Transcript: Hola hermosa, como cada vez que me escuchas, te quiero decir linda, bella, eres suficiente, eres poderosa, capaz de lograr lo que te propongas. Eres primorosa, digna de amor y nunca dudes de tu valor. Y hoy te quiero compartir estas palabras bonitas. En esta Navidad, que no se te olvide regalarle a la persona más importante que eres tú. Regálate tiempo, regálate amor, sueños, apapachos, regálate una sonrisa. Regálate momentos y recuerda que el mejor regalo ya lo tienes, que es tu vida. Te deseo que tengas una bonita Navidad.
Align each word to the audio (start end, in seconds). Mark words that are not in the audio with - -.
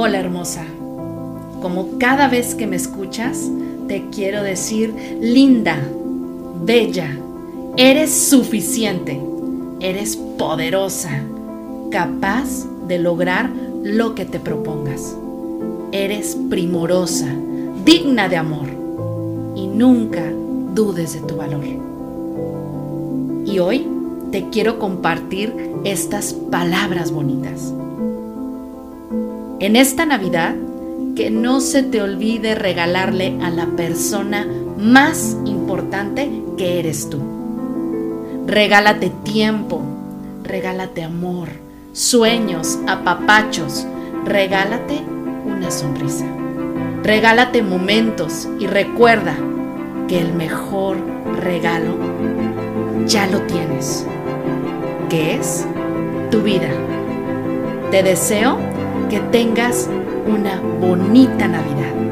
Hola 0.00 0.20
hermosa, 0.20 0.62
como 1.60 1.98
cada 1.98 2.28
vez 2.28 2.54
que 2.54 2.68
me 2.68 2.76
escuchas, 2.76 3.50
te 3.88 4.04
quiero 4.10 4.44
decir 4.44 4.94
linda, 5.20 5.76
bella, 6.64 7.18
eres 7.76 8.14
suficiente, 8.14 9.20
eres 9.80 10.14
poderosa, 10.14 11.20
capaz 11.90 12.64
de 12.86 13.00
lograr 13.00 13.50
lo 13.82 14.14
que 14.14 14.24
te 14.24 14.38
propongas. 14.38 15.16
Eres 15.90 16.38
primorosa, 16.48 17.34
digna 17.84 18.28
de 18.28 18.36
amor 18.36 18.68
y 19.56 19.66
nunca 19.66 20.22
dudes 20.76 21.14
de 21.14 21.26
tu 21.26 21.34
valor. 21.34 21.64
Y 23.44 23.58
hoy 23.58 23.84
te 24.30 24.48
quiero 24.50 24.78
compartir 24.78 25.72
estas 25.82 26.34
palabras 26.34 27.10
bonitas. 27.10 27.72
En 29.60 29.74
esta 29.74 30.06
Navidad, 30.06 30.54
que 31.16 31.30
no 31.30 31.60
se 31.60 31.82
te 31.82 32.00
olvide 32.00 32.54
regalarle 32.54 33.36
a 33.42 33.50
la 33.50 33.66
persona 33.66 34.46
más 34.76 35.36
importante 35.46 36.30
que 36.56 36.78
eres 36.78 37.10
tú. 37.10 37.18
Regálate 38.46 39.10
tiempo, 39.24 39.82
regálate 40.44 41.02
amor, 41.02 41.48
sueños, 41.92 42.78
apapachos, 42.86 43.84
regálate 44.24 45.00
una 45.44 45.72
sonrisa. 45.72 46.26
Regálate 47.02 47.60
momentos 47.60 48.48
y 48.60 48.68
recuerda 48.68 49.36
que 50.06 50.20
el 50.20 50.34
mejor 50.34 50.98
regalo 51.36 51.98
ya 53.06 53.26
lo 53.26 53.40
tienes, 53.42 54.06
que 55.08 55.34
es 55.34 55.66
tu 56.30 56.42
vida. 56.42 56.70
Te 57.90 58.04
deseo 58.04 58.77
que 59.08 59.20
tengas 59.30 59.88
una 60.26 60.60
bonita 60.80 61.48
Navidad. 61.48 62.07